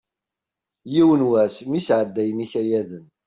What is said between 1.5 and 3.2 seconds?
mi sɛeddayen ikayaden.